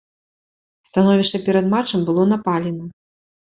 [0.89, 2.85] Становішча перад матчам было напалена.